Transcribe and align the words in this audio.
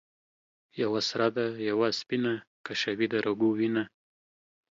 یوه 0.81 1.01
سره 1.09 1.27
ده 1.35 1.45
یوه 1.69 1.87
سپینه 1.99 2.33
ـ 2.41 2.43
کشوي 2.65 3.07
د 3.13 3.15
رګو 3.25 3.49
وینه 3.57 3.83